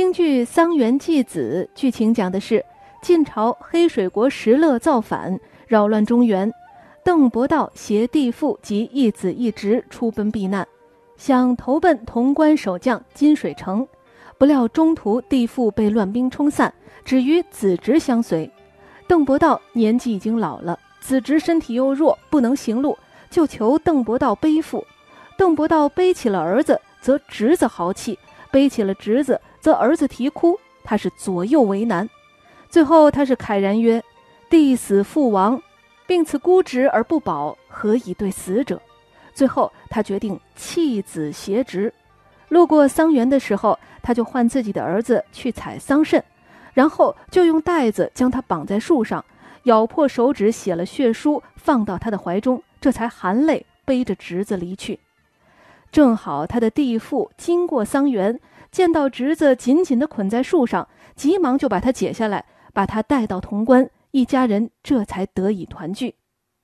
[0.00, 2.64] 京剧《桑园祭子》剧情讲的是
[3.02, 6.50] 晋朝黑水国石勒造反，扰乱中原，
[7.04, 10.66] 邓伯道携弟父及一子一侄出奔避难，
[11.18, 13.86] 想投奔潼关守将金水城，
[14.38, 16.72] 不料中途弟父被乱兵冲散，
[17.04, 18.50] 只余子侄相随。
[19.06, 22.96] 邓伯道年纪已经老了，子侄身体又弱，不能行路，
[23.28, 24.82] 就求邓伯道背负。
[25.36, 28.14] 邓伯道背起了儿子，则侄子豪气；
[28.50, 30.58] 背起了侄子，则儿子啼哭。
[30.82, 32.08] 他是左右为难。
[32.68, 34.02] 最后他是慨然曰
[34.48, 35.62] ：“弟死父亡，
[36.06, 38.80] 并赐孤侄而不保，何以对死者？”
[39.34, 41.92] 最后他决定弃子携侄。
[42.48, 46.20] 路过桑园的时候，他就唤自己的儿子去采桑葚，
[46.74, 49.24] 然后就用带子将他绑在树上，
[49.64, 54.98] 咬破手指写了血书，放到他的怀中，这才含泪背着侄子离去。
[55.92, 58.38] 正好他的弟父经过桑园，
[58.70, 66.10] 见到侄子紧紧地捆在树上，急忙就把他解下来，把他带到潼关，一家人这才得以团聚。《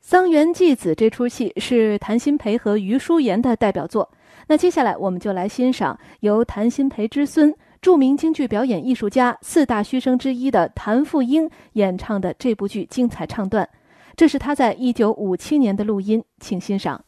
[0.00, 4.10] 桑园祭子》这出戏是谭鑫培和余淑妍的代表作。
[4.46, 13.68] 那接下来我们就来欣赏由谭鑫培之孙、著名京剧表演艺术家、四大须生之一的谭富英演唱的这部剧精彩唱段。
[14.16, 17.04] 这是他在一九五七年的录音，请欣赏。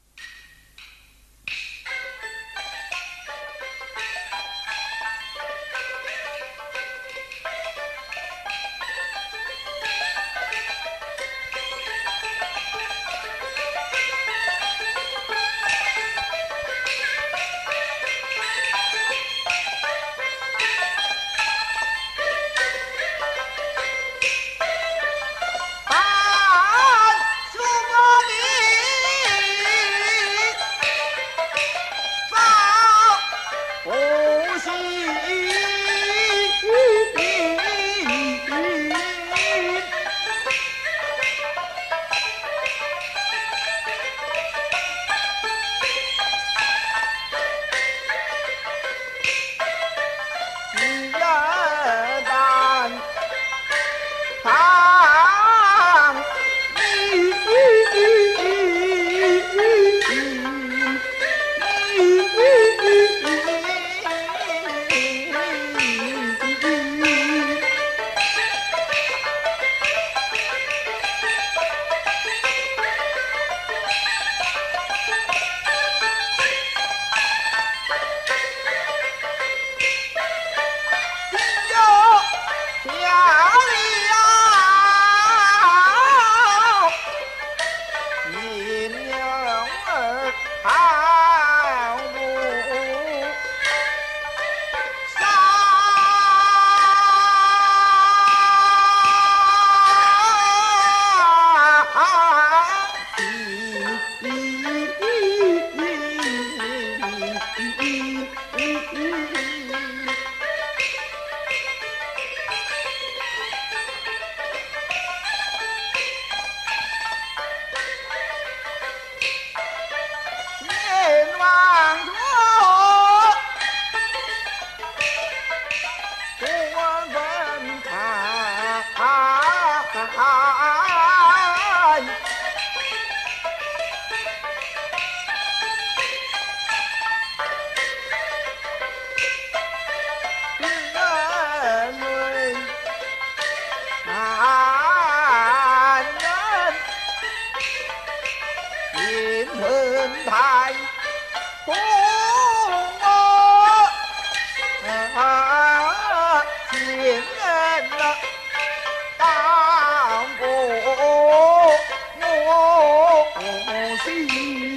[164.07, 164.70] be.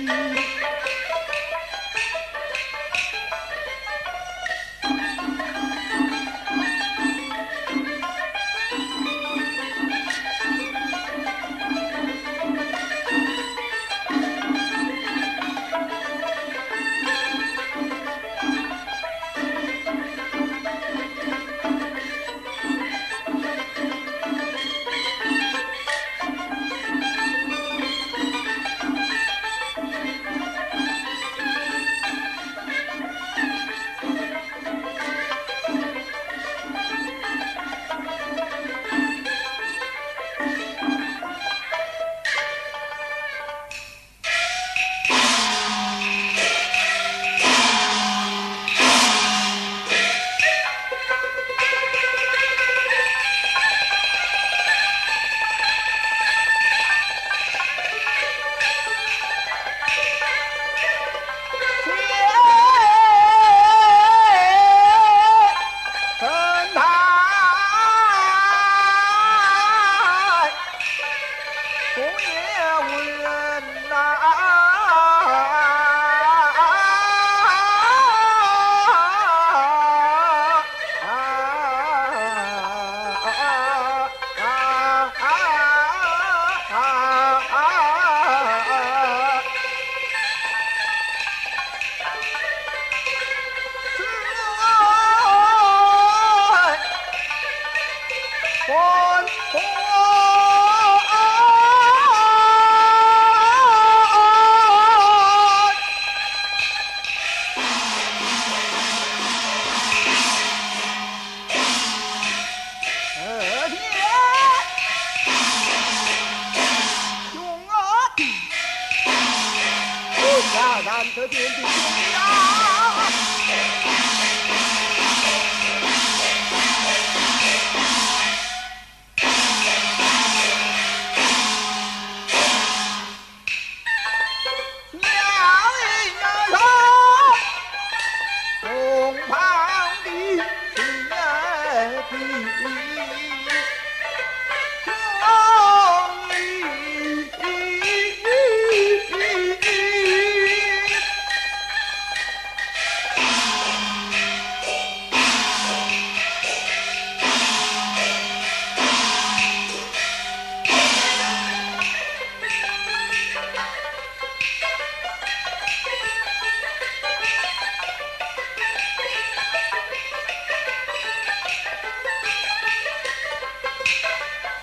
[121.16, 122.74] 可怜的你啊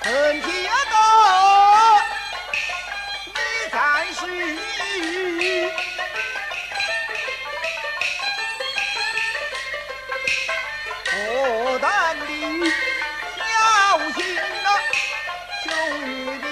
[0.02, 0.96] 恨铁道，
[3.26, 3.38] 你
[3.70, 3.76] 才
[4.12, 4.20] 是
[11.04, 12.22] 不当的
[13.36, 13.40] 孝
[14.12, 14.18] 心
[14.64, 14.66] 呐，
[15.62, 15.66] 兄
[16.40, 16.44] 弟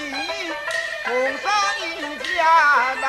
[1.04, 1.08] 同
[1.38, 1.46] 上
[1.80, 1.82] 一
[2.18, 2.36] 家
[3.00, 3.06] 呐。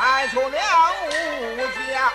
[0.00, 2.10] 开出了武将